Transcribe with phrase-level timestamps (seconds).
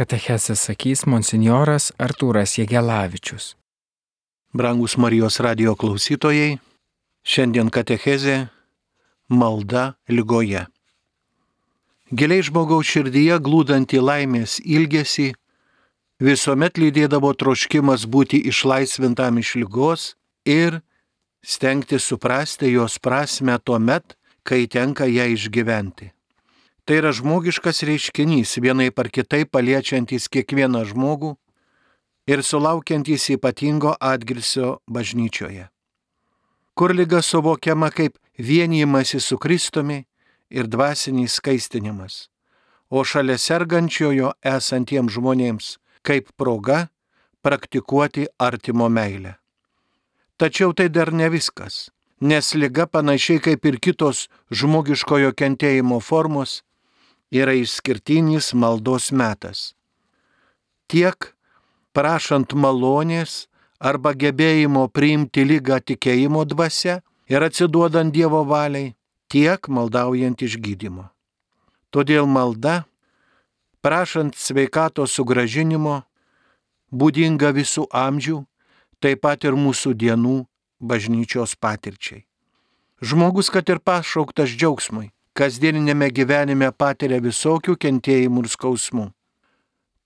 [0.00, 3.50] Katechesas sakys monsinjoras Artūras Jėgelavičius.
[4.56, 6.54] Brangus Marijos radio klausytojai,
[7.20, 8.36] šiandien katechezė
[9.28, 10.62] malda lygoje.
[12.16, 15.26] Giliai žmogaus širdyje glūdantį laimės ilgesį
[16.24, 20.06] visuomet lydėdavo troškimas būti išlaisvintam iš lygos
[20.48, 20.78] ir
[21.44, 24.16] stengti suprasti jos prasme tuo met,
[24.48, 26.08] kai tenka ją išgyventi.
[26.90, 31.28] Tai yra žmogiškas reiškinys, vienai par kitai paliečiantis kiekvieną žmogų
[32.26, 35.68] ir sulaukiantis ypatingo atgilsio bažnyčioje.
[36.74, 40.00] Kur lyga suvokiama kaip vienijimasi su Kristumi
[40.50, 42.26] ir dvasinis skaistinimas,
[42.90, 45.68] o šalia sergančiojo esantiems žmonėms
[46.02, 46.88] kaip proga
[47.46, 49.36] praktikuoti artimo meilę.
[50.42, 56.64] Tačiau tai dar ne viskas, nes lyga panašiai kaip ir kitos žmogiškojo kentėjimo formos
[57.30, 59.74] yra išskirtinis maldos metas.
[60.90, 61.32] Tiek
[61.94, 63.46] prašant malonės
[63.78, 68.94] arba gebėjimo priimti lygą tikėjimo dvasia ir atsiduodant Dievo valiai,
[69.30, 71.06] tiek maldaujant išgydymo.
[71.90, 72.84] Todėl malda,
[73.82, 76.02] prašant sveikato sugražinimo,
[76.90, 78.42] būdinga visų amžių,
[78.98, 80.36] taip pat ir mūsų dienų
[80.80, 82.26] bažnyčios patirčiai.
[83.00, 85.08] Žmogus, kad ir pašauktas džiaugsmui,
[85.38, 89.06] kasdieninėme gyvenime patiria visokių kentėjimų ir skausmų.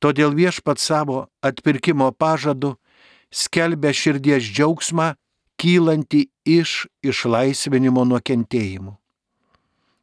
[0.03, 2.75] Todėl viešpat savo atpirkimo pažadu
[3.33, 5.15] skelbia širdies džiaugsmą
[5.61, 8.95] kylanti iš išlaisvinimo nuo kentėjimų.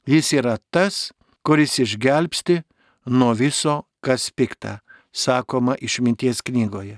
[0.09, 1.11] Jis yra tas,
[1.45, 2.61] kuris išgelbsti
[3.05, 4.79] nuo viso, kas pikta,
[5.13, 6.97] sakoma išminties knygoje.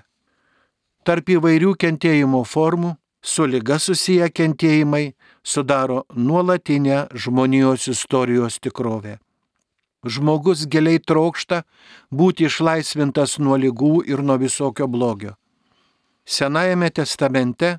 [1.03, 9.17] Tarp įvairių kentėjimo formų su lyga susiję kentėjimai sudaro nuolatinę žmonijos istorijos tikrovę.
[10.03, 11.63] Žmogus giliai trokšta
[12.11, 15.37] būti išlaisvintas nuo lygų ir nuo visokio blogio.
[16.25, 17.77] Senajame testamente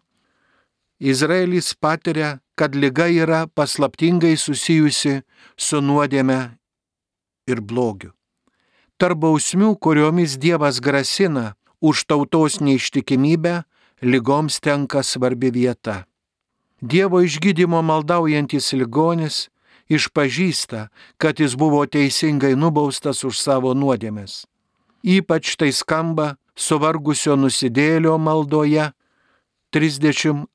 [1.01, 5.21] Izraelis patiria, kad lyga yra paslaptingai susijusi
[5.57, 6.39] su nuodėme
[7.51, 8.15] ir blogiu.
[8.97, 13.65] Tarp bausmių, kuriomis Dievas grasina už tautos neištikimybę,
[14.05, 16.05] lygoms tenka svarbi vieta.
[16.81, 19.49] Dievo išgydymo maldaujantis ligonis
[19.89, 24.45] išpažįsta, kad jis buvo teisingai nubaustas už savo nuodėmes.
[25.05, 28.91] Ypač tai skamba suvargusio nusidėlio maldoje
[29.75, 30.47] 38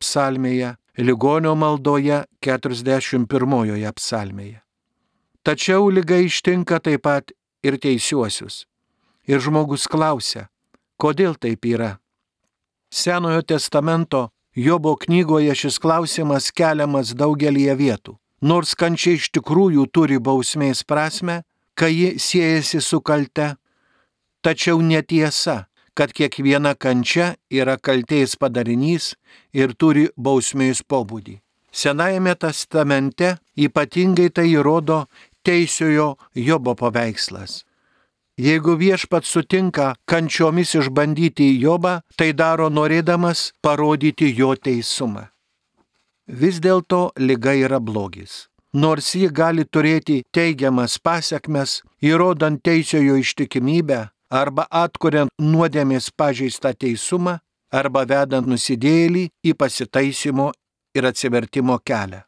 [0.00, 4.60] psalmėje, ligonio maldoje 41 psalmėje.
[5.42, 7.30] Tačiau lyga ištinka taip pat
[7.62, 8.64] ir teisiuosius.
[9.26, 10.48] Ir žmogus klausia,
[10.98, 11.96] kodėl taip yra.
[12.90, 18.16] Senojo testamento Jobo knygoje šis klausimas keliamas daugelie vietų.
[18.40, 21.42] Nors kančia iš tikrųjų turi bausmės prasme,
[21.76, 23.56] kai ji siejasi su kalte,
[24.40, 29.12] tačiau netiesa, kad kiekviena kančia yra kaltės padarinys
[29.52, 31.40] ir turi bausmės pobūdį.
[31.72, 35.02] Senajame testamente ypatingai tai įrodo
[35.44, 37.65] teisiojo Jobo paveikslas.
[38.36, 45.30] Jeigu viešpat sutinka kančiomis išbandyti Jobą, tai daro norėdamas parodyti jo teisumą.
[46.28, 48.48] Vis dėlto lyga yra blogis.
[48.74, 57.38] Nors ji gali turėti teigiamas pasiekmes, įrodant teisiojo ištikimybę arba atkuriant nuodėmės pažeistą teisumą,
[57.72, 60.50] arba vedant nusidėlį į pasitaisimo
[60.92, 62.20] ir atsivertimo kelią.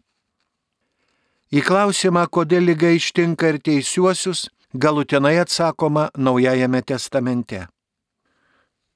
[1.53, 7.67] Į klausimą, kodėl lyga ištinka ir teisiuosius, galutinai atsakoma Naujajame testamente.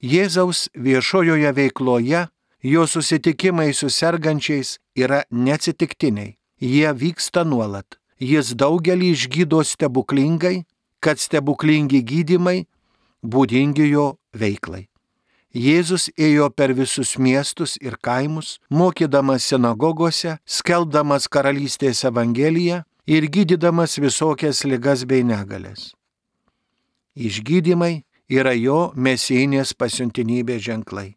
[0.02, 2.26] Jėzaus viešojoje veikloje
[2.62, 6.36] jo susitikimai su sergančiais yra neatsitiktiniai.
[6.60, 7.98] Jie vyksta nuolat.
[8.22, 10.62] Jis daugelį išgydo stebuklingai,
[11.02, 12.66] kad stebuklingi gydimai
[13.22, 14.86] būdingi jo veiklai.
[15.52, 24.64] Jėzus ėjo per visus miestus ir kaimus, mokydamas sinagogose, skelbdamas karalystės evangeliją ir gydydamas visokias
[24.64, 25.92] ligas bei negalės.
[27.16, 31.12] Išgydymai yra jo mesijinės pasiuntinybės ženklai.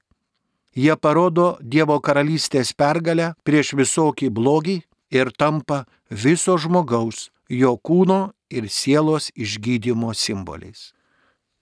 [0.75, 4.81] Jie parodo Dievo karalystės pergalę prieš visokį blogį
[5.15, 10.91] ir tampa viso žmogaus, jo kūno ir sielos išgydymo simboliais.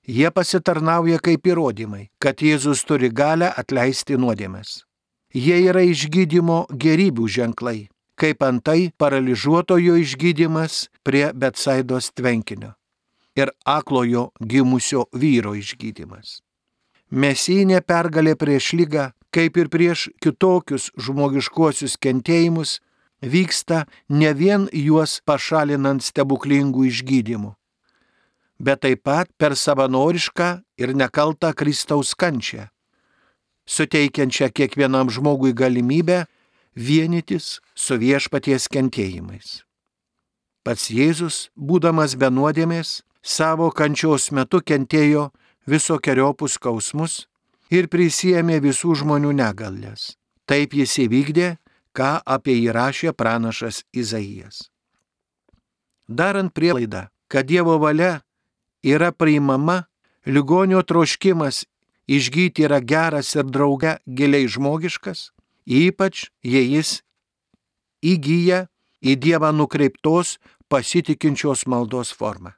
[0.03, 4.81] Jie pasitarnauja kaip įrodymai, kad Jėzus turi galę atleisti nuodėmes.
[5.33, 7.87] Jie yra išgydymo gerybių ženklai,
[8.23, 12.71] kaip antai paralyžiuotojo išgydymas prie Betsaidos tvenkinio
[13.35, 16.39] ir aklojo gimusio vyro išgydymas.
[17.11, 22.77] Mesijinė pergalė prieš lygą, kaip ir prieš kitokius žmogiškuosius kentėjimus,
[23.19, 27.51] vyksta ne vien juos pašalinant stebuklingų išgydymų,
[28.59, 30.49] bet taip pat per savanorišką
[30.79, 32.69] ir nekaltą Kristaus kančią,
[33.67, 36.23] suteikiančią kiekvienam žmogui galimybę
[36.75, 39.63] vienytis su viešpaties kentėjimais.
[40.63, 45.31] Pats Jėzus, būdamas benuodėmės, savo kančios metu kentėjo
[45.67, 47.25] visokiojopus skausmus
[47.71, 50.13] ir prisėmė visų žmonių negalės.
[50.47, 51.57] Taip jis įvykdė,
[51.95, 54.69] ką apie jį rašė pranašas Izaijas.
[56.07, 58.21] Darant prielaidą, kad Dievo valia
[58.83, 59.85] yra priimama,
[60.25, 61.63] ligonio troškimas
[62.07, 65.32] išgyti yra geras ir drauge giliai žmogiškas,
[65.65, 67.01] ypač jei jis
[68.03, 68.67] įgyja
[69.03, 70.37] į Dievą nukreiptos
[70.71, 72.53] pasitikinčios maldos formą.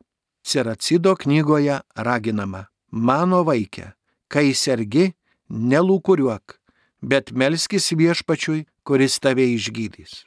[0.46, 3.94] Siracido knygoje raginama, mano vaikė,
[4.30, 5.10] kai sergi,
[5.50, 6.60] nelūkuriuok,
[7.02, 10.26] bet melskis viešpačiui, kuris tave išgydys.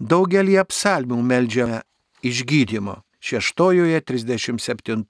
[0.00, 1.80] Daugelį apsalmių meldžiame
[2.24, 3.00] išgydymo.
[3.24, 5.04] Šeštojoje, 37,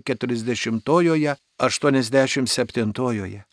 [0.00, 3.44] 40, 87.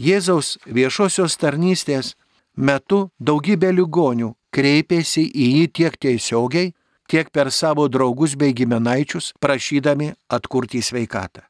[0.00, 2.14] Jėzaus viešosios tarnystės
[2.56, 6.72] metu daugybė ligonių kreipėsi į jį tiek tiesiogiai,
[7.10, 11.44] tiek per savo draugus bei giminaičius, prašydami atkurti sveikatą.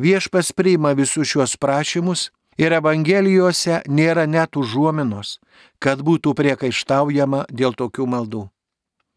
[0.00, 5.38] Viešpas priima visus šios prašymus ir Evangelijose nėra net užuominos,
[5.78, 8.48] kad būtų priekaištaujama dėl tokių maldų.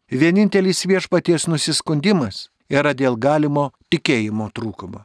[0.08, 5.02] Vienintelis viešpaties nusiskundimas yra dėl galimo tikėjimo trūkumo.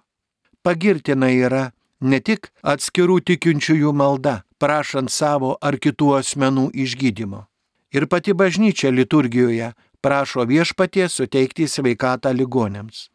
[0.62, 1.72] Pagirtina yra
[2.04, 7.46] ne tik atskirų tikinčiųjų malda, prašant savo ar kitų asmenų išgydymo.
[7.94, 9.74] Ir pati bažnyčia liturgijoje
[10.04, 13.08] prašo viešpatie suteikti sveikatą ligonėms.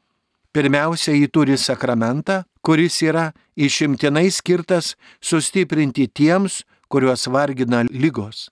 [0.54, 8.48] Pirmiausia, jį turi sakramentą, kuris yra išimtinai skirtas sustiprinti tiems, kuriuos vargina lygos.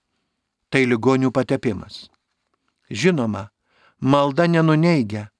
[0.69, 2.11] Tai ligonių patepimas.
[2.91, 3.49] Žinoma,
[4.01, 5.31] malda nenuneigia,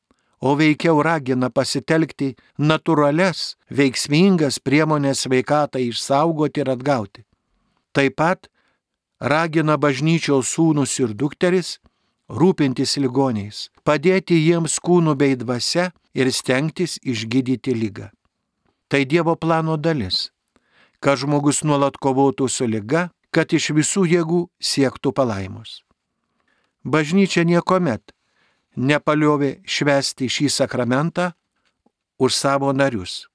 [0.47, 2.35] o veikiau ragina pasitelkti
[2.71, 7.25] natūrales, veiksmingas priemonės sveikatą išsaugoti ir atgauti.
[7.97, 8.51] Taip pat
[9.33, 11.79] ragina bažnyčios sūnus ir dukteris
[12.29, 18.11] rūpintis ligoniais, padėti jiems kūnu bei dvasia ir stengtis išgydyti lygą.
[18.89, 20.31] Tai Dievo plano dalis,
[21.03, 25.83] kad žmogus nuolat kovotų su lyga, kad iš visų jėgų siektų palaimos.
[26.87, 28.15] Bažnyčia niekuomet
[28.77, 31.33] nepaliovė švesti šį sakramentą
[32.19, 33.27] už savo narius.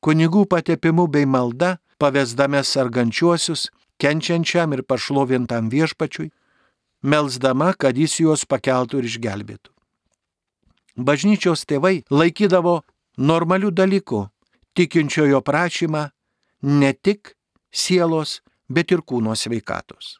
[0.00, 3.68] Kunigų patepimu bei malda pavesdame sargančiuosius,
[4.00, 6.30] kenčiančiam ir pašlovintam viešpačiui,
[7.02, 9.70] melzdama, kad jis juos pakeltų ir išgelbėtų.
[11.00, 12.80] Bažnyčios tėvai laikydavo
[13.20, 14.24] normalių dalykų
[14.76, 16.08] tikinčiojo prašymą
[16.62, 17.36] ne tik
[17.72, 20.19] sielos, bet ir kūno sveikatos.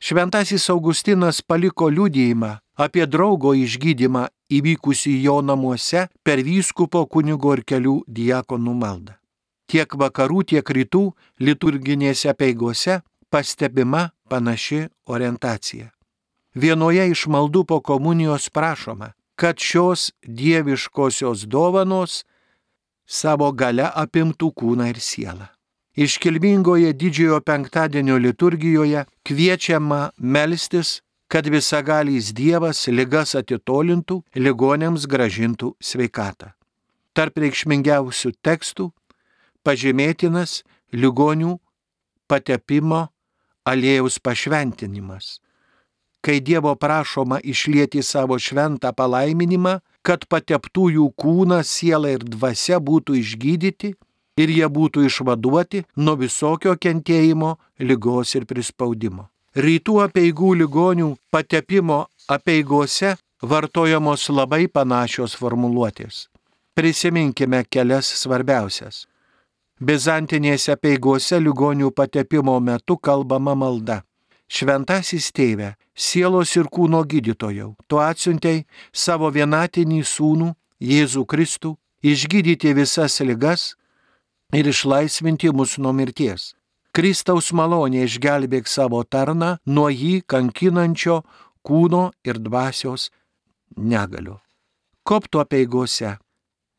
[0.00, 7.96] Šventasis Augustinas paliko liūdėjimą apie draugo išgydymą įvykusi jo namuose per vyskupo kunigo ir kelių
[8.08, 9.18] diakonų maldą.
[9.70, 11.04] Tiek vakarų, tiek rytų
[11.44, 15.92] liturginėse peigose pastebima panaši orientacija.
[16.56, 22.24] Vienoje iš maldų po komunijos prašoma, kad šios dieviškosios dovanos
[23.06, 25.52] savo gale apimtų kūną ir sielą.
[26.00, 36.54] Iškilmingoje didžiojo penktadienio liturgijoje kviečiama melstis, kad visagalys Dievas ligas atitolintų, ligonėms gražintų sveikatą.
[37.12, 38.88] Tarp reikšmingiausių tekstų
[39.66, 40.62] pažymėtinas
[40.96, 41.58] ligonių
[42.32, 43.02] patepimo
[43.68, 45.36] aliejaus pašventinimas
[46.20, 53.94] kai Dievo prašoma išlieti savo šventą palaiminimą, kad pateptųjų kūnas, siela ir dvasia būtų išgydyti
[54.42, 59.28] ir jie būtų išvaduoti nuo visokio kentėjimo, lygos ir prispaudimo.
[59.56, 66.28] Rytų apieigų ligonių patepimo apieigose vartojamos labai panašios formuluotės.
[66.74, 69.06] Prisiminkime kelias svarbiausias.
[69.80, 74.02] Bizantinėse apieigose ligonių patepimo metu kalbama malda.
[74.50, 83.20] Šventasis tėve, sielos ir kūno gydytojau, tu atsiuntei savo vienatinį sūnų, Jėzų Kristų, išgydyti visas
[83.20, 83.74] ligas
[84.52, 86.54] ir išlaisvinti mus nuo mirties.
[86.92, 91.20] Kristaus malonė išgelbėk savo tarną nuo jį kankinančio
[91.66, 93.10] kūno ir dvasios
[93.76, 94.40] negaliu.
[95.06, 96.16] Kopto peigose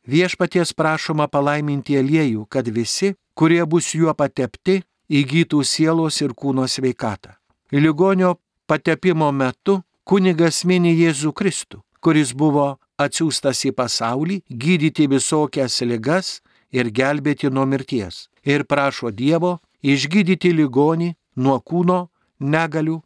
[0.07, 7.35] viešpaties prašoma palaiminti aliejų, kad visi, kurie bus juo patepti, įgytų sielos ir kūno sveikatą.
[7.71, 8.35] Ligonio
[8.67, 16.39] patepimo metu kunigas mini Jėzų Kristų, kuris buvo atsiųstas į pasaulį gydyti visokias ligas
[16.71, 18.27] ir gelbėti nuo mirties.
[18.43, 21.13] Ir prašo Dievo išgydyti ligonį
[21.43, 22.07] nuo kūno
[22.39, 22.99] negalių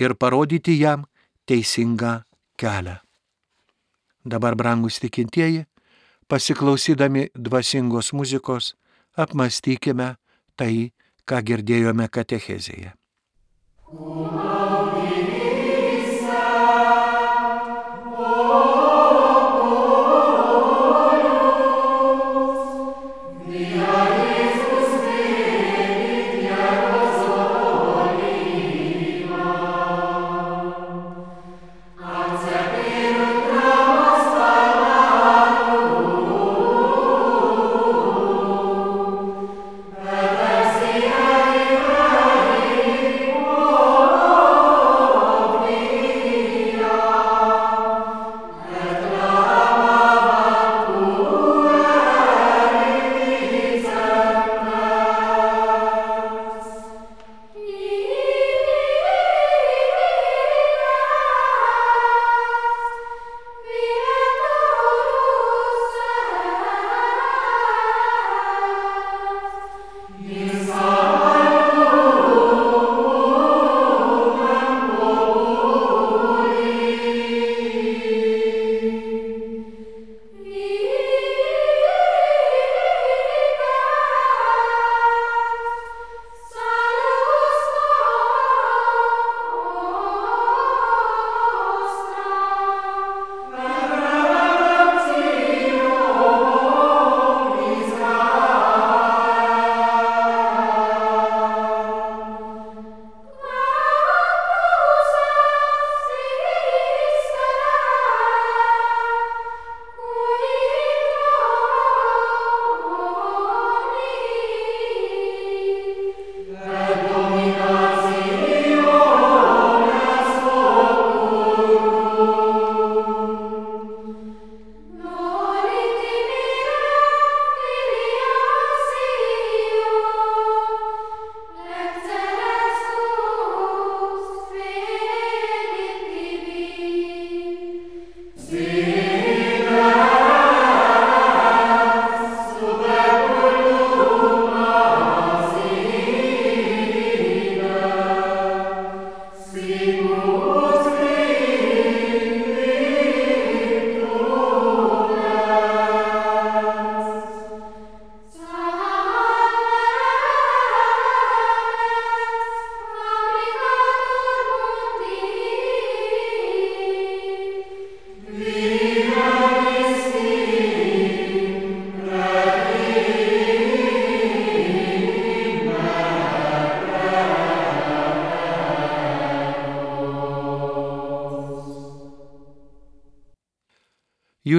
[0.00, 1.06] ir parodyti jam
[1.46, 2.20] teisingą
[2.60, 2.98] kelią.
[4.24, 5.64] Dabar, brangus tikintieji,
[6.28, 8.74] pasiklausydami dvasingos muzikos,
[9.16, 10.14] apmastykime
[10.56, 10.92] tai,
[11.24, 12.92] ką girdėjome katechezėje.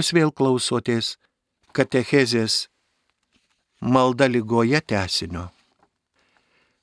[0.02, 1.08] Jūs vėl klausotės
[1.78, 2.54] katechezės
[3.86, 5.44] malda lygoje tesinio.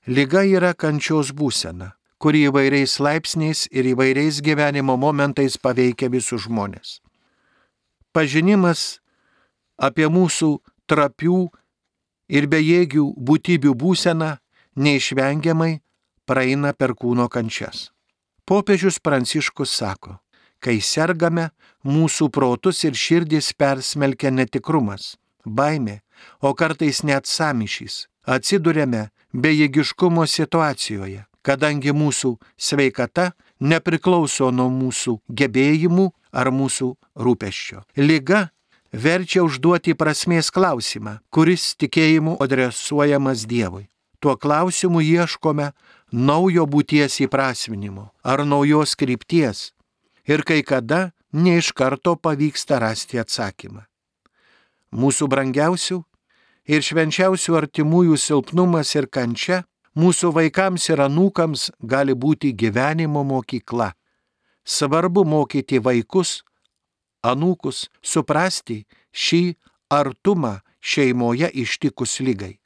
[0.06, 1.88] Lyga yra kančios būsena,
[2.22, 7.00] kuri įvairiais laipsniais ir įvairiais gyvenimo momentais paveikia visus žmonės.
[8.14, 9.00] Pažinimas
[9.74, 10.52] apie mūsų
[10.86, 11.40] trapių
[12.30, 14.30] ir bejėgių būtybių būseną
[14.78, 15.72] neišvengiamai
[16.22, 17.88] praeina per kūno kančias.
[18.46, 20.20] Popiežius Pranciškus sako,
[20.64, 21.50] kai sergame,
[21.86, 26.00] mūsų protus ir širdis persmelkia netikrumas, baimė,
[26.42, 28.06] o kartais net samišys.
[28.28, 37.84] Atsidurėme bejėgiškumo situacijoje, kadangi mūsų sveikata nepriklauso nuo mūsų gebėjimų ar mūsų rūpeščio.
[37.96, 38.48] Liga
[38.92, 43.88] verčia užduoti prasmės klausimą, kuris tikėjimu adresuojamas Dievui.
[44.18, 45.70] Tuo klausimu ieškome
[46.12, 49.70] naujo būties įprasminimo ar naujos krypties
[50.28, 53.82] ir kai kada ne iš karto pavyksta rasti atsakymą.
[54.92, 55.98] Mūsų brangiausių
[56.68, 59.62] ir švenčiausių artimųjų silpnumas ir kančia
[59.98, 63.92] mūsų vaikams ir anūkams gali būti gyvenimo mokykla.
[64.64, 66.42] Svarbu mokyti vaikus,
[67.24, 69.42] anūkus suprasti šį
[69.90, 72.58] artumą šeimoje ištikus lygai.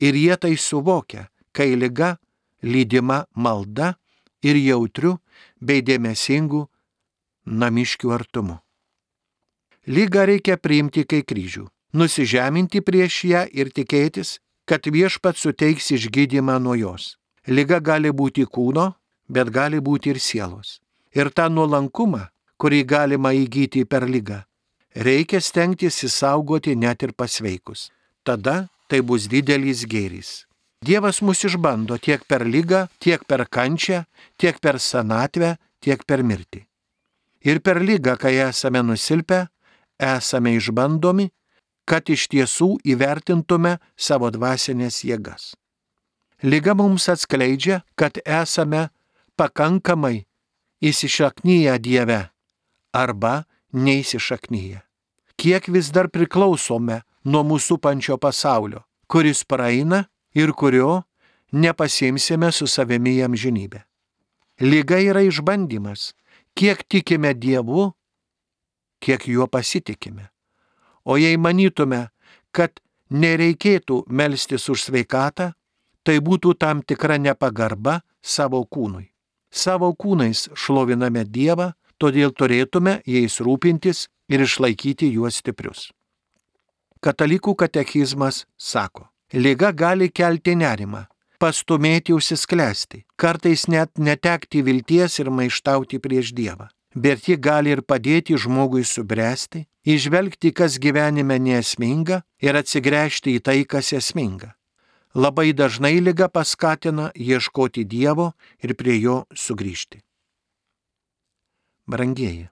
[0.00, 2.16] Ir jie tai suvokia, kai lyga
[2.62, 3.94] lydima malda
[4.42, 5.18] ir jautriu
[5.60, 6.66] bei dėmesingu
[7.46, 8.58] namiškių artumu.
[9.86, 11.64] Lygą reikia priimti kaip kryžių,
[11.96, 17.16] nusižeminti prieš ją ir tikėtis, kad viešpat suteiks išgydymą nuo jos.
[17.48, 18.92] Liga gali būti kūno,
[19.28, 20.78] bet gali būti ir sielos.
[21.16, 22.28] Ir tą nuolankumą,
[22.60, 24.44] kurį galima įgyti per lygą,
[24.94, 27.88] reikia stengtis įsaugoti net ir pasveikus.
[28.22, 30.44] Tada tai bus didelis gėris.
[30.84, 34.04] Dievas mus išbando tiek per lygą, tiek per kančią,
[34.40, 36.69] tiek per senatvę, tiek per mirtį.
[37.44, 39.46] Ir per lygą, kai esame nusilpę,
[40.00, 41.30] esame išbandomi,
[41.88, 45.54] kad iš tiesų įvertintume savo dvasinės jėgas.
[46.42, 48.88] Liga mums atskleidžia, kad esame
[49.36, 50.26] pakankamai
[50.80, 52.20] įsišaknyję Dieve
[52.92, 54.80] arba neįsišaknyję.
[55.36, 60.04] Kiek vis dar priklausome nuo mūsų pančio pasaulio, kuris praeina
[60.36, 61.02] ir kurio
[61.52, 63.82] nepasimsime su savimi jam žinybę.
[64.60, 66.12] Liga yra išbandymas,
[66.54, 67.90] kiek tikime Dievu,
[69.00, 70.28] kiek juo pasitikime.
[71.04, 72.08] O jei manytume,
[72.52, 72.80] kad
[73.10, 75.52] nereikėtų melstis už sveikatą,
[76.04, 79.08] tai būtų tam tikra nepagarba savo kūnui.
[79.50, 85.90] Savo kūnais šloviname Dievą, todėl turėtume jais rūpintis ir išlaikyti juos stiprius.
[87.00, 91.06] Katalikų katekizmas sako, lyga gali kelti nerimą,
[91.40, 96.68] pastumėti užsisklęsti, kartais net netekti vilties ir maištauti prieš Dievą.
[96.94, 103.58] Bet ji gali ir padėti žmogui subręsti, išvelgti, kas gyvenime nesminga ir atsigręžti į tai,
[103.64, 104.56] kas esminga.
[105.14, 108.32] Labai dažnai lyga paskatina ieškoti Dievo
[108.62, 110.02] ir prie jo sugrįžti.
[111.90, 112.50] Brangieji,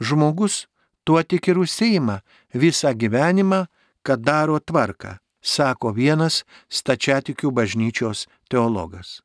[0.00, 0.66] žmogus
[1.04, 2.20] tuo tik ir užseima
[2.52, 3.64] visą gyvenimą,
[4.04, 9.20] kad daro tvarką, sako vienas stačiatikių bažnyčios teologas.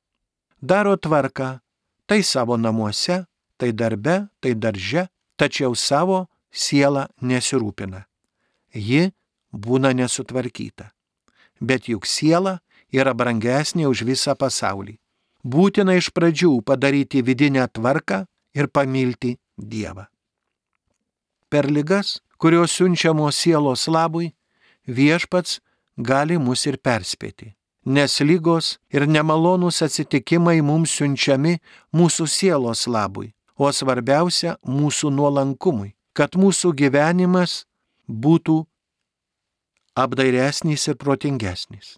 [0.62, 1.60] Daro tvarką
[2.06, 3.24] tai savo namuose,
[3.58, 5.08] tai darbe, tai darže,
[5.40, 8.04] tačiau savo siela nesirūpina.
[8.74, 9.12] Ji
[9.54, 10.92] būna nesutvarkyta.
[11.60, 12.60] Bet juk siela
[12.92, 14.98] yra brangesnė už visą pasaulį.
[15.44, 20.06] Būtina iš pradžių padaryti vidinę tvarką ir pamilti Dievą.
[21.50, 24.34] Per ligas, kurios siunčiamos sielos labui,
[24.88, 25.60] viešpats
[26.00, 27.54] gali mus ir perspėti.
[27.86, 31.60] Nes lygos ir nemalonūs atsitikimai mums siunčiami
[31.96, 37.64] mūsų sielos labui, o svarbiausia mūsų nuolankumui, kad mūsų gyvenimas
[38.08, 38.62] būtų
[40.00, 41.98] apdairesnis ir protingesnis.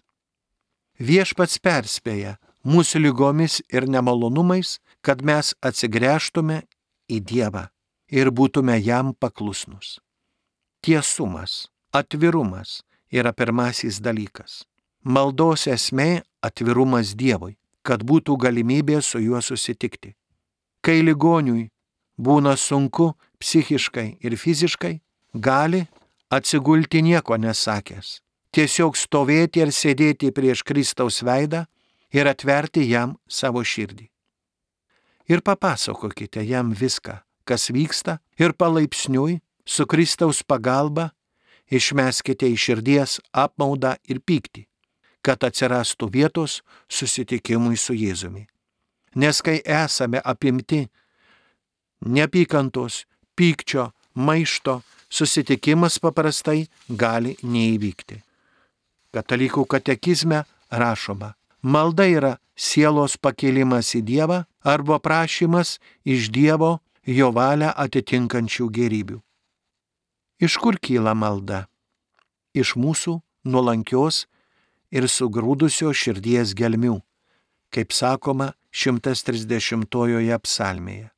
[1.02, 6.62] Viešpats perspėja mūsų lygomis ir nemalonumais, kad mes atsigręžtume
[7.10, 7.66] į Dievą
[8.12, 9.98] ir būtume jam paklusnus.
[10.82, 14.64] Tiesumas, atvirumas yra pirmasis dalykas.
[15.04, 20.14] Maldos esmė- atvirumas Dievui, kad būtų galimybė su juo susitikti.
[20.82, 21.70] Kai ligoniui
[22.18, 25.00] būna sunku psichiškai ir fiziškai,
[25.34, 25.86] gali
[26.30, 28.20] atsigulti nieko nesakęs,
[28.52, 31.66] tiesiog stovėti ir sėdėti prieš Kristaus veidą
[32.12, 34.08] ir atverti jam savo širdį.
[35.28, 41.12] Ir papasakokite jam viską, kas vyksta, ir palaipsniui, su Kristaus pagalba,
[41.72, 44.66] išmeskite iš širdies apmaudą ir pyktį,
[45.24, 48.46] kad atsirastų vietos susitikimui su Jėzumi.
[49.16, 50.86] Nes kai esame apimti
[52.04, 53.04] neapykantos,
[53.36, 54.80] pykčio, maišto,
[55.12, 58.20] susitikimas paprastai gali neįvykti.
[59.12, 67.74] Katalikų katekizme rašoma, malda yra sielos pakėlimas į Dievą arba prašymas iš Dievo jo valią
[67.76, 69.20] atitinkančių gerybių.
[70.42, 71.68] Iš kur kyla malda?
[72.50, 73.12] Iš mūsų
[73.46, 74.24] nuolankios
[74.90, 76.96] ir sugrūdusio širdies gelmių,
[77.70, 81.12] kaip sakoma 130-ojoje psalmėje.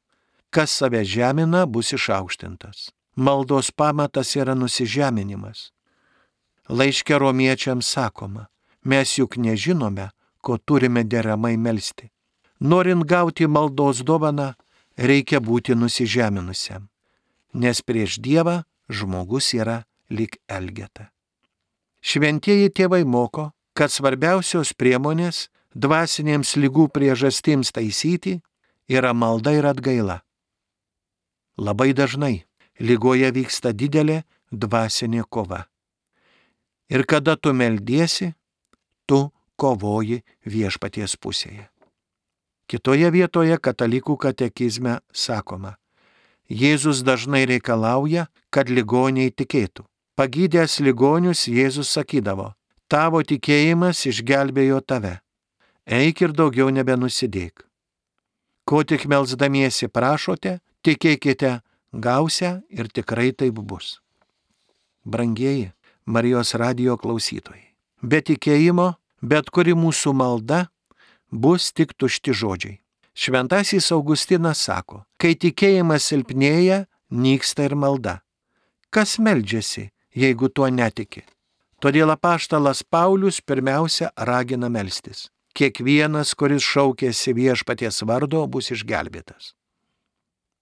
[0.53, 2.91] Kas save žemina, bus išaukštintas.
[3.17, 5.71] Maldos pamatas yra nusižeminimas.
[6.69, 8.51] Laiškė romiečiams sakoma,
[8.85, 10.11] mes juk nežinome,
[10.45, 12.11] ko turime deramai melstį.
[12.61, 14.53] Norint gauti maldos dovaną,
[15.01, 16.91] reikia būti nusižeminusiam,
[17.57, 21.11] nes prieš Dievą žmogus yra lik elgeta.
[22.05, 28.39] Šventieji tėvai moko, kad svarbiausios priemonės dvasinėms lygų priežastims taisyti
[28.89, 30.21] yra malda ir atgaila.
[31.57, 32.45] Labai dažnai
[32.79, 35.65] lygoje vyksta didelė dvasinė kova.
[36.91, 38.35] Ir kada tu meldiesi,
[39.07, 41.71] tu kovoji viešpaties pusėje.
[42.69, 45.77] Kitoje vietoje katalikų katekizme sakoma,
[46.51, 49.85] Jėzus dažnai reikalauja, kad ligoniai tikėtų.
[50.15, 52.53] Pagydęs ligonius Jėzus sakydavo,
[52.89, 55.19] tavo tikėjimas išgelbėjo tave.
[55.85, 57.65] Eik ir daugiau nebenusidėk.
[58.65, 61.61] Ko tik melzdamiesi prašote, tikėkite,
[61.93, 64.01] gausia ir tikrai taip bus.
[65.05, 65.73] Brangieji
[66.07, 70.67] Marijos radio klausytojai, be tikėjimo bet kuri mūsų malda
[71.33, 72.84] bus tik tušti žodžiai.
[73.15, 76.81] Šventasis Augustinas sako, kai tikėjimas silpnėja,
[77.15, 78.17] nyksta ir malda.
[78.91, 81.23] Kas meldžiasi, jeigu tuo netiki?
[81.79, 85.29] Todėl apaštalas Paulius pirmiausia ragina melstis.
[85.55, 89.53] Kiekvienas, kuris šaukėsi viešpaties vardo, bus išgelbėtas.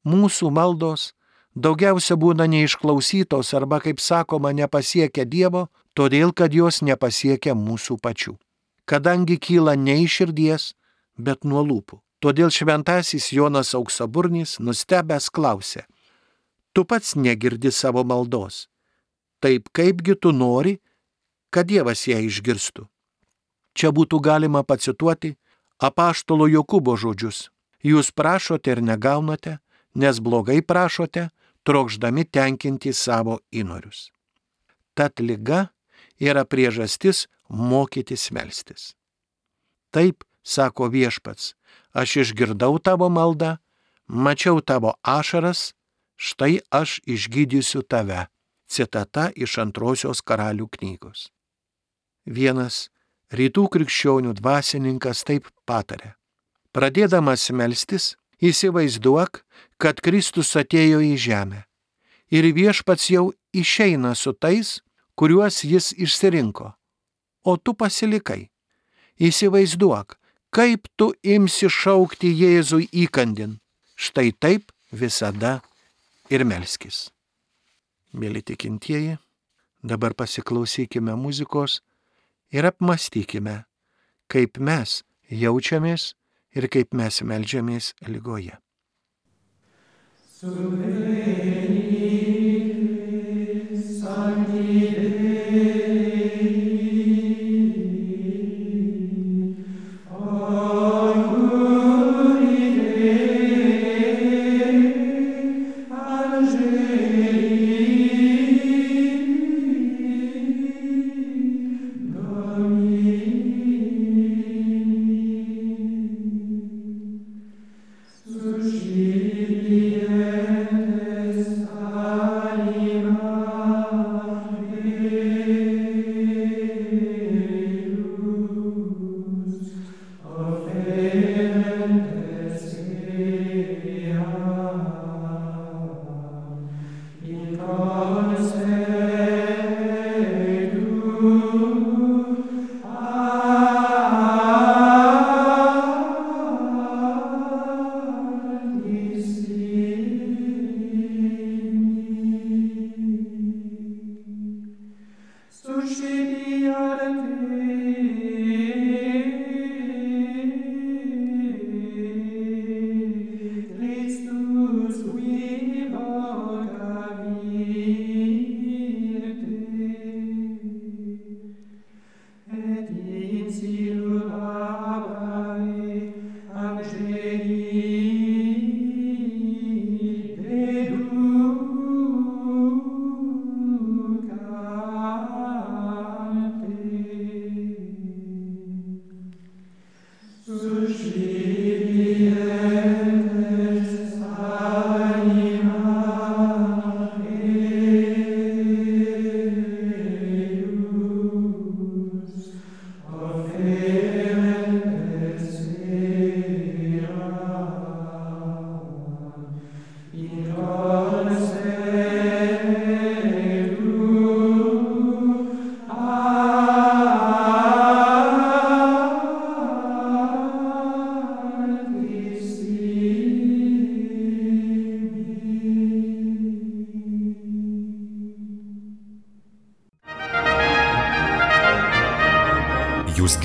[0.04, 1.14] Mūsų maldos
[1.56, 8.36] daugiausia būna neišklausytos arba, kaip sakoma, nepasiekia Dievo, todėl kad jos nepasiekia mūsų pačių.
[8.84, 10.72] Kadangi kyla ne iš širdies,
[11.16, 12.02] bet nuo lūpų.
[12.22, 15.82] Todėl šventasis Jonas Auksaburnis nustebęs klausė,
[16.72, 18.68] tu pats negirdi savo maldos.
[19.42, 20.76] Taip kaipgi tu nori,
[21.50, 22.86] kad Dievas ją išgirstų.
[23.74, 25.34] Čia būtų galima pacituoti
[25.82, 27.48] apaštalo Jokūbo žodžius.
[27.82, 29.58] Jūs prašote ir negaunate,
[29.98, 31.30] nes blogai prašote,
[31.66, 34.12] trokšdami tenkinti savo įnorius.
[34.94, 35.72] Tad lyga
[36.22, 38.92] yra priežastis mokytis melstis.
[39.90, 41.54] Taip, sako viešpats,
[41.92, 43.56] aš išgirdau tavo maldą,
[44.06, 45.72] mačiau tavo ašaras,
[46.16, 48.26] štai aš išgydysiu tave.
[48.72, 51.28] Citata iš antrosios karalių knygos.
[52.24, 52.88] Vienas
[53.28, 56.14] rytų krikščionių dvasininkas taip patarė.
[56.72, 59.42] Pradėdamas melstis, įsivaizduok,
[59.76, 61.66] kad Kristus atėjo į žemę
[62.32, 64.80] ir viešpats jau išeina su tais,
[65.14, 66.72] kuriuos jis išsirinko,
[67.44, 68.48] o tu pasilikai.
[69.20, 70.16] Įsivaizduok,
[70.52, 73.56] kaip tu imsi šaukti Jėzui įkandin.
[73.96, 75.60] Štai taip visada
[76.32, 77.08] ir melskis.
[78.12, 79.16] Mėly tikintieji,
[79.80, 81.80] dabar pasiklausykime muzikos
[82.52, 83.62] ir apmastykime,
[84.28, 85.00] kaip mes
[85.32, 86.12] jaučiamės
[86.52, 88.58] ir kaip mes melžiamės lygoje.
[90.42, 91.81] Jūs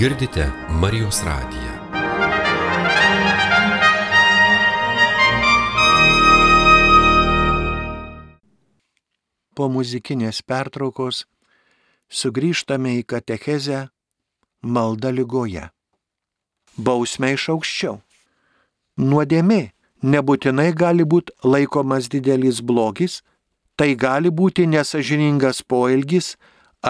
[0.07, 1.71] girdite Marijos radiją.
[9.55, 11.25] Po muzikinės pertraukos
[12.07, 13.81] sugrįžtame į katechezę
[14.63, 15.65] malda lygoje.
[16.77, 17.97] Bausmė iš aukščiau.
[19.03, 19.59] Nuodėmė
[20.13, 23.19] nebūtinai gali būti laikomas didelis blogis,
[23.75, 26.37] tai gali būti nesažiningas poelgis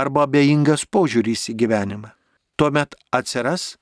[0.03, 2.16] arba abejingas požiūris į gyvenimą.
[2.57, 3.77] Tuomet atsiras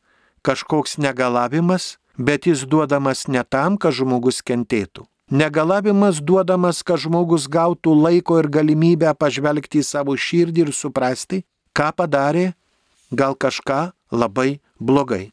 [0.45, 5.05] kažkoks negalavimas, bet jis duodamas ne tam, kad žmogus kentėtų.
[5.31, 11.41] Negalavimas duodamas, kad žmogus gautų laiko ir galimybę pažvelgti į savo širdį ir suprasti,
[11.73, 12.51] ką padarė,
[13.09, 13.79] gal kažką
[14.11, 15.31] labai blogai.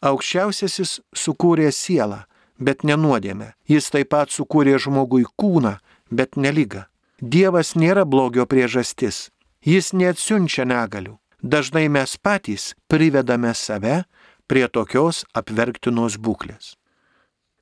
[0.00, 2.22] Aukščiausiasis sukūrė sielą,
[2.56, 3.52] bet nenuodėmę.
[3.68, 5.76] Jis taip pat sukūrė žmogui kūną,
[6.10, 6.86] bet nelygą.
[7.20, 9.28] Dievas nėra blogio priežastis.
[9.64, 11.18] Jis neatsiunčia negalių.
[11.44, 14.04] Dažnai mes patys privedame save
[14.48, 16.78] prie tokios apverktinos būklės.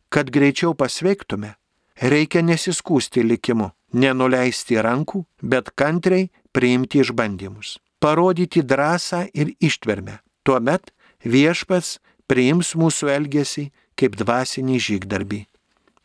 [0.07, 1.57] Kad greičiau pasveiktume,
[1.99, 10.21] reikia nesiskūsti likimu, nenuleisti rankų, bet kantriai priimti išbandymus, parodyti drąsą ir ištvermę.
[10.47, 10.95] Tuomet
[11.27, 11.99] viešpats
[12.31, 13.67] priims mūsų elgesį
[13.99, 15.43] kaip dvasinį žygdarbį.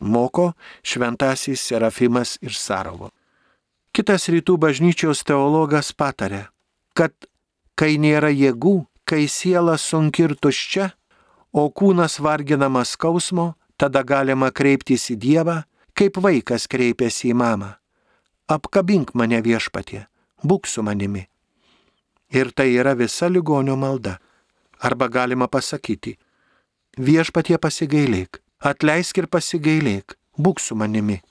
[0.02, 3.14] Moko šventasis Serafimas iš Sarovo.
[3.94, 6.48] Kitas rytų bažnyčios teologas patarė,
[6.98, 7.14] kad
[7.78, 10.92] kai nėra jėgų, kai siela sunki ir tuščia,
[11.54, 15.58] o kūnas varginamas skausmo, tada galima kreiptis į Dievą,
[15.98, 17.76] kaip vaikas kreipiasi į mamą.
[18.50, 20.06] Apkabink mane viešpatie,
[20.44, 21.28] būk su manimi.
[22.34, 24.18] Ir tai yra visa ligonio malda.
[24.80, 26.18] Arba galima pasakyti,
[26.98, 31.22] viešpatie pasigailėk, atleisk ir pasigailėk, būk su manimi.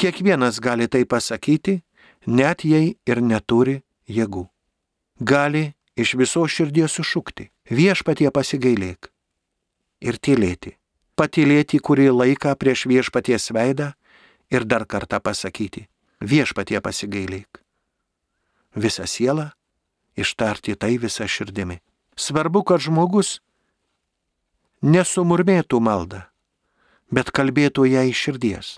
[0.00, 1.82] Kiekvienas gali tai pasakyti,
[2.26, 3.76] net jei ir neturi
[4.08, 4.48] jėgų.
[5.20, 5.70] Gali
[6.00, 9.10] iš viso širdies sušukti, viešpatie pasigailėk.
[10.00, 10.76] Ir tylėti.
[11.18, 13.90] Patylėti kurį laiką prieš viešpaties veidą
[14.48, 15.84] ir dar kartą pasakyti,
[16.24, 17.60] viešpatie pasigailėk.
[18.72, 19.50] Visą sielą
[20.16, 21.80] ištarti tai visą širdimi.
[22.16, 23.40] Svarbu, kad žmogus
[24.80, 26.24] nesumurmėtų maldą,
[27.12, 28.68] bet kalbėtų ją iš širdies,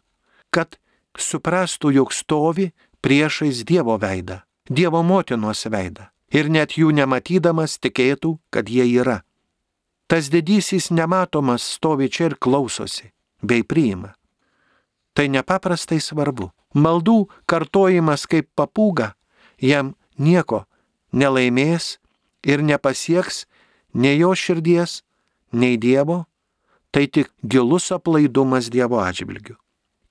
[0.50, 0.78] kad
[1.18, 2.72] suprastų, jog stovi
[3.04, 9.20] priešais Dievo veidą, Dievo motinos veidą ir net jų nematydamas tikėtų, kad jie yra.
[10.08, 14.14] Tas didysis nematomas stovi čia ir klausosi, bei priima.
[15.12, 16.50] Tai nepaprastai svarbu.
[16.72, 19.12] Maldų kartojimas kaip papūga
[19.60, 20.64] jam nieko
[21.12, 21.98] nelaimės
[22.42, 23.44] ir nepasieks
[23.92, 25.02] nei jo širdies,
[25.52, 26.24] nei Dievo,
[26.90, 29.58] tai tik gilus aplaidumas Dievo atžvilgiu.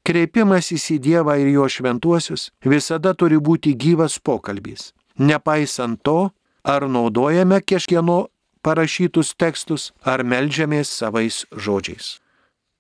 [0.06, 4.92] Kreipimasis į Dievą ir jo šventuosius visada turi būti gyvas pokalbys.
[5.20, 6.32] Nepaisant to,
[6.64, 8.28] ar naudojame kažkieno
[8.62, 12.20] parašytus tekstus, ar melžiamės savais žodžiais.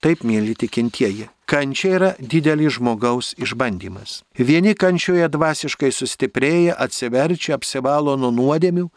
[0.01, 4.23] Taip, mėly tikintieji, kančia yra didelis žmogaus išbandymas.
[4.33, 8.87] Vieni kančioje dvasiškai sustiprėja, atsiverčia, apsivalo nuo nuodėmių,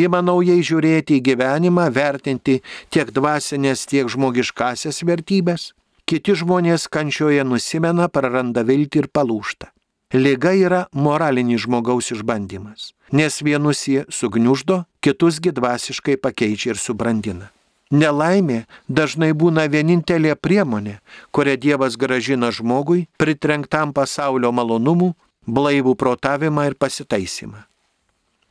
[0.00, 5.74] įma naujai žiūrėti į gyvenimą, vertinti tiek dvasinės, tiek žmogiškasias vertybės.
[6.08, 9.73] Kiti žmonės kančioje nusimena, praranda viltį ir palūšta.
[10.12, 17.50] Liga yra moralinis žmogaus išbandymas, nes vienus jie sugniuždo, kitusgi dvasiškai pakeičia ir subrandina.
[17.94, 20.98] Nelaimė dažnai būna vienintelė priemonė,
[21.30, 25.12] kurią Dievas gražina žmogui, pritrenktam pasaulio malonumų,
[25.46, 27.64] blaivų protavimą ir pasitaisimą.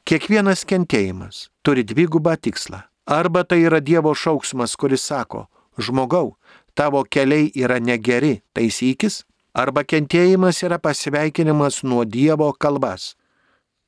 [0.04, 2.84] Kiekvienas kentėjimas turi dvigubą tikslą.
[3.08, 5.48] Arba tai yra Dievo šauksmas, kuris sako,
[5.80, 6.36] žmogau,
[6.76, 13.14] tavo keliai yra negeri, taisykis, arba kentėjimas yra pasveikinimas nuo Dievo kalbas.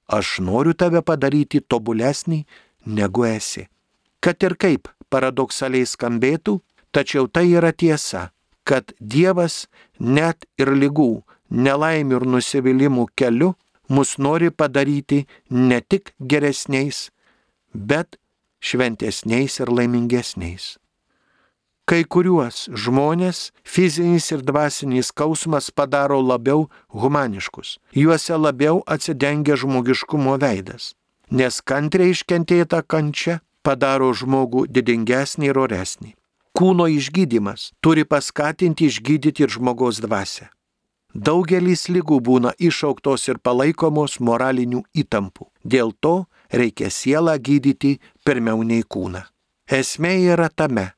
[0.07, 2.45] Aš noriu tave padaryti tobulesnį,
[2.85, 3.65] negu esi.
[4.21, 6.59] Kad ir kaip paradoksaliai skambėtų,
[6.93, 8.29] tačiau tai yra tiesa,
[8.63, 9.65] kad Dievas
[9.99, 13.53] net ir lygų, nelaimių ir nusivylimų keliu
[13.89, 17.09] mus nori padaryti ne tik geresniais,
[17.73, 18.17] bet
[18.61, 20.75] šventesniais ir laimingesniais.
[21.85, 30.95] Kai kuriuos žmonės fizinis ir dvasinis skausmas padaro labiau humaniškus, juose labiau atsidengia žmogiškumo veidas,
[31.29, 36.15] nes kantriai iškentėta kančia padaro žmogų didingesnį ir oresnį.
[36.57, 40.49] Kūno išgydymas turi paskatinti išgydyti ir žmogaus dvasę.
[41.13, 45.51] Daugelis lygų būna išauktos ir palaikomos moralinių įtampų.
[45.61, 49.21] Dėl to reikia sielą gydyti pirmiau nei kūną.
[49.69, 50.94] Esmė yra tame,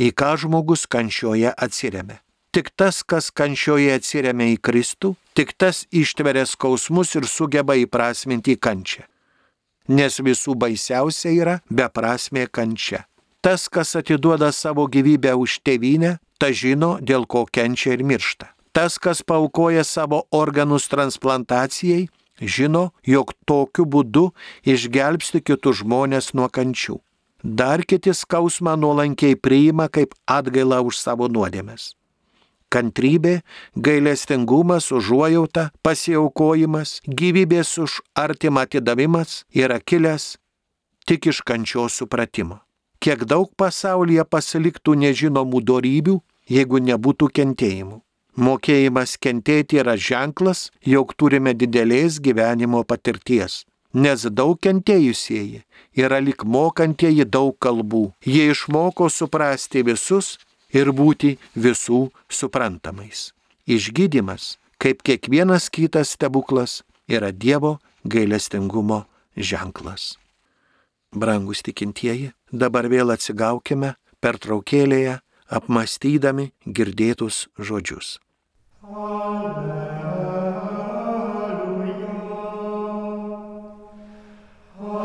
[0.00, 2.18] į ką žmogus kančioje atsiriame.
[2.56, 9.06] Tik tas, kas kančioje atsiriame į Kristų, tik tas ištveria skausmus ir sugeba įprasminti kančią
[9.90, 13.04] nes visų baisiausia yra beprasmė kančia.
[13.40, 18.52] Tas, kas atiduoda savo gyvybę už tėvynę, ta žino, dėl ko kenčia ir miršta.
[18.76, 22.08] Tas, kas paukoja savo organus transplantacijai,
[22.40, 24.30] žino, jog tokiu būdu
[24.68, 27.00] išgelbsti kitus žmonės nuo kančių.
[27.44, 31.94] Dar kiti skausmą nuolankiai priima kaip atgailą už savo nuodėmes
[32.70, 33.40] kantrybė,
[33.74, 40.36] gailestingumas, užuojauta, pasiaukojimas, gyvybės už artimą atidavimas yra kilęs
[41.06, 42.60] tik iš kančios supratimo.
[43.02, 46.14] Kiek daug pasaulyje pasiliktų nežinomų darybių,
[46.52, 47.98] jeigu nebūtų kentėjimų.
[48.40, 53.64] Mokėjimas kentėti yra ženklas, jog turime didelės gyvenimo patirties.
[53.92, 55.64] Nes daug kentėjusieji
[55.98, 58.12] yra lik mokantieji daug kalbų.
[58.22, 60.36] Jie išmoko suprasti visus
[60.70, 63.32] ir būti visų suprantamais.
[63.66, 69.04] Išgydymas, kaip kiekvienas kitas stebuklas, yra Dievo gailestingumo
[69.36, 70.14] ženklas.
[71.10, 75.18] Brangus tikintieji, dabar vėl atsigaukime per traukėlėje,
[75.50, 78.20] apmastydami girdėtus žodžius.
[78.86, 80.19] Amen.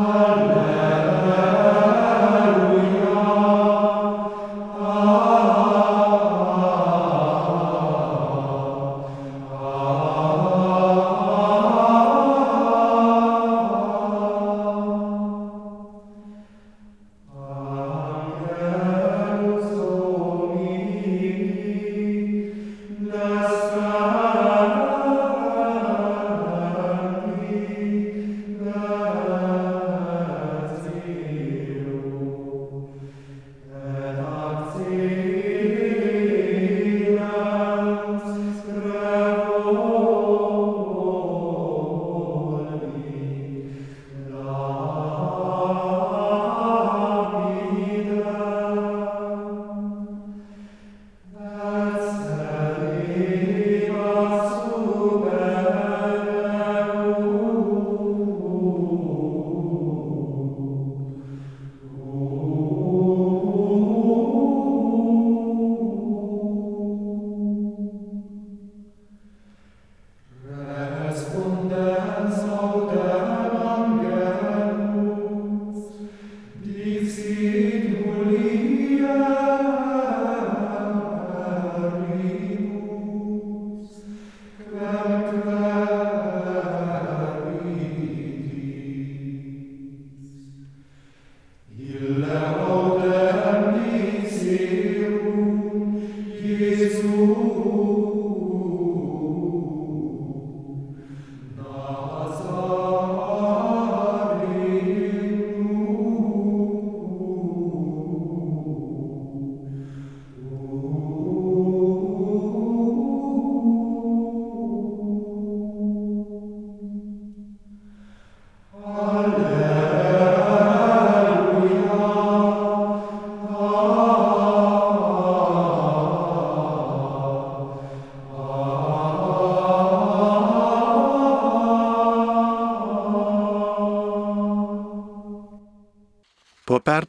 [0.06, 0.55] Amen.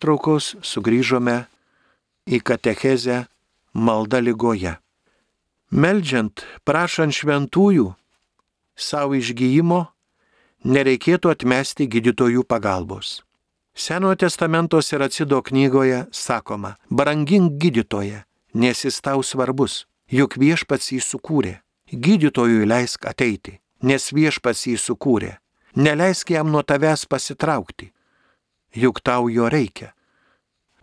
[0.07, 1.49] Pertraukos sugrįžome
[2.31, 3.27] į katechezę
[3.75, 4.77] malda lygoje.
[5.75, 7.89] Meldžiant, prašant šventųjų
[8.79, 9.81] savo išgyjimo,
[10.63, 13.25] nereikėtų atmesti gydytojų pagalbos.
[13.75, 18.23] Senojo testamento Siracido knygoje sakoma, brangink gydytoje,
[18.55, 21.59] nes jis tau svarbus, juk viešpats jį sukūrė.
[21.91, 25.35] Gydytojui leisk ateiti, nes viešpats jį sukūrė.
[25.75, 27.91] Neleisk jam nuo tavęs pasitraukti,
[28.75, 29.93] juk tau jo reikia.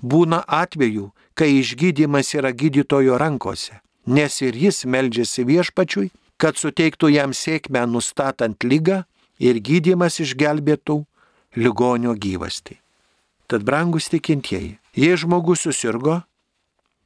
[0.03, 7.31] Būna atvejų, kai išgydymas yra gydytojo rankose, nes ir jis meldžiasi viešpačiui, kad suteiktų jam
[7.31, 9.03] sėkmę nustatant lygą
[9.39, 11.03] ir gydymas išgelbėtų
[11.55, 12.79] ligonio gyvastį.
[13.47, 16.21] Tad brangus tikintieji, jei žmogus susirgo,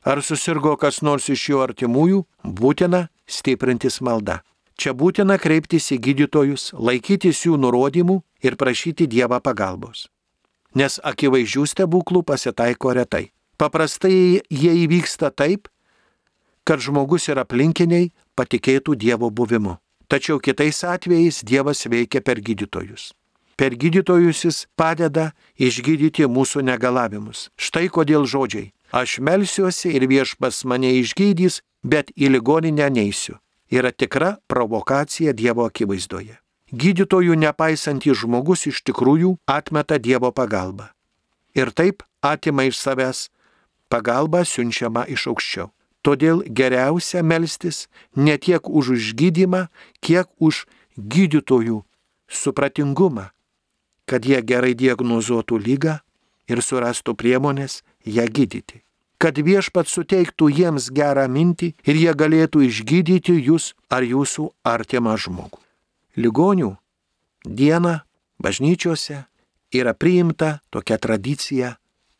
[0.01, 4.41] ar susirgo kas nors iš jo artimųjų, būtina stiprintis malda.
[4.77, 10.05] Čia būtina kreiptis į gydytojus, laikytis jų nurodymų ir prašyti Dievą pagalbos.
[10.77, 13.31] Nes akivaizdžių stebuklų pasitaiko retai.
[13.57, 15.71] Paprastai jie įvyksta taip,
[16.67, 19.77] kad žmogus ir aplinkiniai patikėtų Dievo buvimu.
[20.07, 23.13] Tačiau kitais atvejais Dievas veikia per gydytojus.
[23.57, 27.49] Per gydytojus jis padeda išgydyti mūsų negalavimus.
[27.57, 28.69] Štai kodėl žodžiai.
[28.93, 36.37] Aš melsiuosi ir viešpas mane išgydys, bet į ligoninę neisiu yra tikra provokacija Dievo akivaizdoje.
[36.67, 40.89] Gydytojų nepaisantys žmogus iš tikrųjų atmeta Dievo pagalbą.
[41.55, 43.29] Ir taip atima iš savęs
[43.87, 45.69] pagalbą siunčiama iš aukščiau.
[46.03, 49.67] Todėl geriausia melstis ne tiek už išgydymą,
[50.03, 50.65] kiek už
[50.99, 51.83] gydytojų
[52.27, 53.29] supratingumą,
[54.05, 55.99] kad jie gerai diagnozuotų lygą
[56.51, 58.83] ir surastų priemonės ją gydyti
[59.17, 65.66] kad viešpat suteiktų jiems gerą mintį ir jie galėtų išgydyti jūs ar jūsų artimą žmogų.
[66.17, 66.71] Ligonių
[67.45, 67.99] diena
[68.41, 69.19] bažnyčiose
[69.77, 71.75] yra priimta tokia tradicija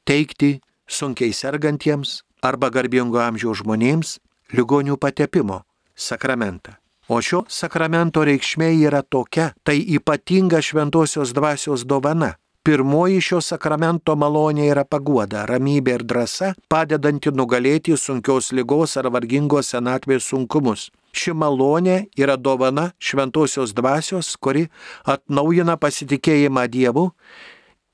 [0.06, 4.18] teikti sunkiai sergantiems arba garbingo amžiaus žmonėms
[4.54, 5.64] ligonių patepimo
[5.96, 6.78] sakramentą.
[7.10, 12.36] O šio sakramento reikšmė yra tokia, tai ypatinga šventosios dvasios dovana
[12.68, 19.70] Pirmoji šio sakramento malonė yra paguoda, ramybė ir drąsa, padedanti nugalėti sunkios lygos ar vargingos
[19.72, 20.90] senatvės sunkumus.
[21.18, 24.68] Ši malonė yra dovana šventosios dvasios, kuri
[25.06, 27.08] atnaujina pasitikėjimą Dievu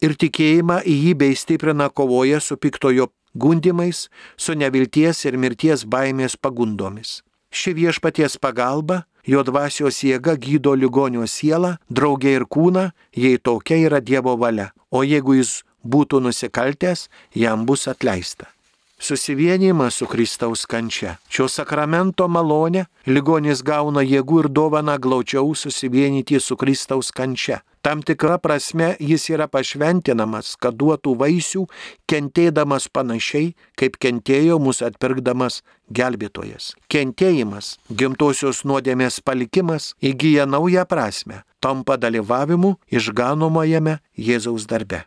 [0.04, 6.36] ir tikėjimą į jį bei stiprina kovoje su piktojo gundimais, su nevilties ir mirties baimės
[6.36, 7.22] pagundomis.
[7.54, 14.02] Ši viešpaties pagalba Jo dvasios jėga gydo ligonio sielą, draugė ir kūną, jei tokia yra
[14.04, 14.74] Dievo valia.
[14.92, 18.52] O jeigu jis būtų nusikaltęs, jam bus atleista.
[19.00, 21.18] Susivienimas su Kristaus kančia.
[21.28, 27.60] Šio sakramento malonė ligonis gauna jėgų ir dovana glaučiau susivienyti su Kristaus kančia.
[27.84, 31.66] Tam tikra prasme jis yra pašventinamas, kad duotų vaisių,
[32.08, 35.60] kentėdamas panašiai, kaip kentėjo mūsų atpirkdamas
[35.92, 36.72] gelbėtojas.
[36.88, 45.04] Kentėjimas, gimtosios nuodėmės palikimas įgyja naują prasme, tampa dalyvavimu išganomajame Jėzaus darbe.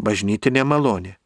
[0.00, 1.18] Bažnytinė malonė.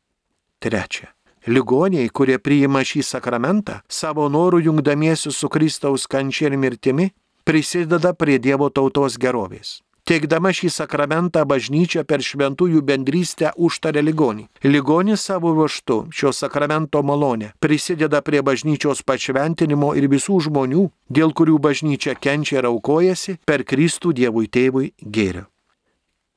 [0.62, 1.10] Trečia.
[1.50, 7.08] Ligoniai, kurie priima šį sakramentą, savo norų jungdamiesi su Kristaus kančia ir mirtimi,
[7.42, 9.80] prisideda prie Dievo tautos gerovės.
[10.06, 14.48] Teikdama šį sakramentą bažnyčia per šventųjų bendrystę užtarė ligonį.
[14.66, 21.58] Ligonis savo ruoštu šio sakramento malonė prisideda prie bažnyčios pašventinimo ir visų žmonių, dėl kurių
[21.62, 25.46] bažnyčia kenčia ir aukojasi per Kristų Dievui tėvui gėrio.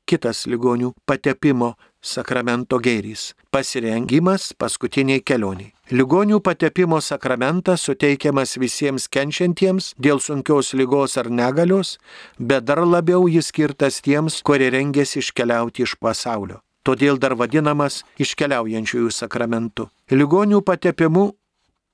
[0.06, 1.72] Kitas ligonių patepimo
[2.06, 5.72] sakramento gėrys- pasirengimas paskutiniai kelioniai.
[5.92, 11.98] Ligonių patepimo sakramentas suteikiamas visiems kenčiantiems dėl sunkios lygos ar negalios,
[12.40, 16.62] bet dar labiau jis skirtas tiems, kurie rengėsi iškeliauti iš pasaulio.
[16.86, 19.90] Todėl dar vadinamas iškeliaujančiųjų sakramentu.
[20.12, 21.34] Ligonių patepimu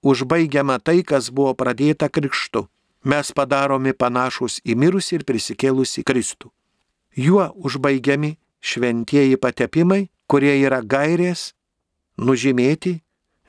[0.03, 2.67] užbaigiama tai, kas buvo pradėta krikštu.
[3.03, 6.51] Mes padaromi panašus į mirusį ir prisikėlusį Kristų.
[7.17, 11.51] Juo užbaigiami šventieji patepimai, kurie yra gairės
[12.21, 12.99] nužymėti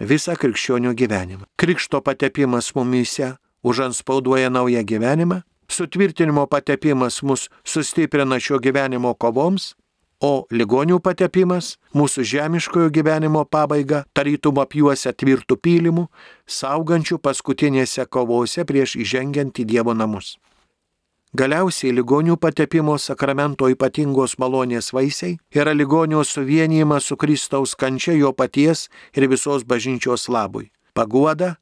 [0.00, 1.46] visą krikščionių gyvenimą.
[1.60, 9.74] Krikšto patepimas mumyse užanspauduoja naują gyvenimą, sutvirtinimo patepimas mus sustiprina šio gyvenimo kovoms,
[10.22, 16.06] o ligonių patepimas mūsų žemiškojo gyvenimo pabaiga tarytum apjuosia tvirtų pylimų,
[16.46, 20.36] saugančių paskutinėse kovose prieš įžengiant į Dievo namus.
[21.32, 28.88] Galiausiai ligonių patepimo sakramento ypatingos malonės vaisiai yra ligonio suvienijimas su Kristaus kančia jo paties
[29.16, 30.68] ir visos bažnyčios labui.
[30.92, 31.54] Paguoda,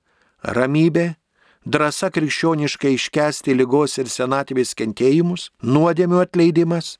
[0.43, 1.15] ramybė,
[1.63, 6.97] drąsa krikščioniškai iškesti lygos ir senatvės kentėjimus, nuodėmių atleidimas,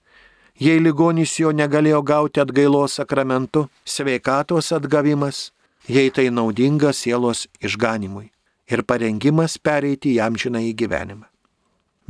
[0.61, 5.55] Jei ligonys jo negalėjo gauti atgailos sakramentu, sveikatos atgavimas,
[5.89, 8.29] jei tai naudinga sielos išganimui
[8.69, 11.30] ir parengimas pereiti jam žinai į gyvenimą.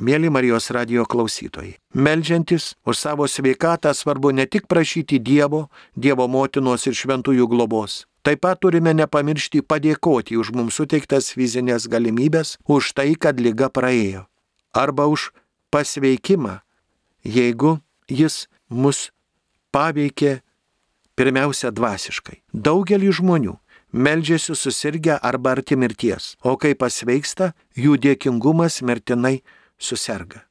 [0.01, 6.86] Mėly Marijos radio klausytojai, melžiantis už savo sveikatą svarbu ne tik prašyti Dievo, Dievo motinos
[6.88, 8.07] ir šventųjų globos.
[8.24, 14.24] Taip pat turime nepamiršti padėkoti už mums suteiktas fizinės galimybės, už tai, kad lyga praėjo.
[14.72, 15.34] Arba už
[15.68, 16.62] pasveikimą,
[17.20, 17.76] jeigu
[18.09, 19.11] jis mus
[19.68, 20.40] paveikė
[21.12, 22.40] pirmiausia dvasiškai.
[22.57, 23.59] Daugelį žmonių
[23.92, 29.42] meldžiasi susirgę arba arti mirties, o kai pasveiksta, jų dėkingumas mirtinai
[29.81, 30.45] susirga.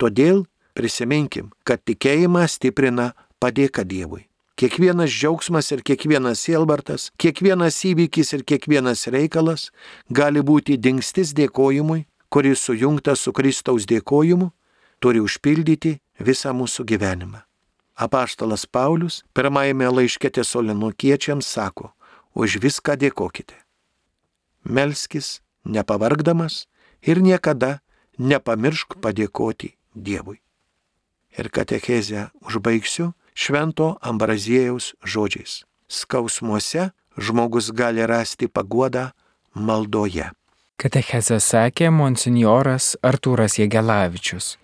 [0.00, 4.26] Todėl prisiminkim, kad tikėjimą stiprina padėka Dievui.
[4.60, 9.70] Kiekvienas džiaugsmas ir kiekvienas sielvartas, kiekvienas įvykis ir kiekvienas reikalas
[10.12, 14.50] gali būti dingstis dėkojimui, kuris sujungtas su Kristaus dėkojimu,
[15.00, 17.40] turi užpildyti visą mūsų gyvenimą.
[18.00, 21.92] Apaštalas Paulius pirmajame laiške tesolinukiečiams sako,
[22.36, 23.56] už viską dėkokite.
[24.64, 26.66] Melskis nepavargdamas
[27.00, 27.80] ir niekada
[28.20, 30.38] nepamiršk padėkoti Dievui.
[31.38, 35.64] Ir katechezę užbaigsiu švento Ambraziejaus žodžiais.
[35.88, 39.10] Skausmuose žmogus gali rasti paguodą
[39.54, 40.30] maldoje.
[40.80, 44.56] Katechezę sakė monsinjoras Artūras Jėgelavičius.